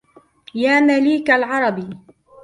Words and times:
يا 0.55 0.79
مليك 0.81 1.29
العَربِ 1.31 1.93